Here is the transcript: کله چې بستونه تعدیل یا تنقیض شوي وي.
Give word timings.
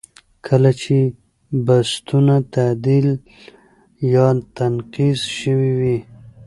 کله 0.47 0.71
چې 0.81 0.95
بستونه 1.65 2.35
تعدیل 2.55 3.07
یا 4.13 4.27
تنقیض 4.57 5.19
شوي 5.37 5.71
وي. 5.79 5.97